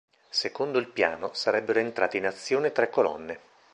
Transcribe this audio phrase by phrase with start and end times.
[0.31, 3.39] Secondo il piano, sarebbero entrate in azione tre colonne.